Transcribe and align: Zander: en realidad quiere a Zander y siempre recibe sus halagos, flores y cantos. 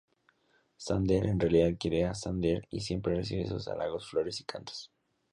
Zander: 0.79 1.27
en 1.27 1.39
realidad 1.39 1.77
quiere 1.79 2.05
a 2.05 2.15
Zander 2.15 2.65
y 2.71 2.79
siempre 2.79 3.13
recibe 3.13 3.45
sus 3.47 3.67
halagos, 3.67 4.09
flores 4.09 4.41
y 4.41 4.43
cantos. 4.45 4.91